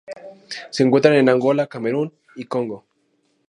Se 0.71 0.81
encuentra 0.81 1.15
en 1.15 1.29
Angola, 1.29 1.67
Camerún 1.67 2.11
y 2.35 2.45
Congo. 2.45 2.83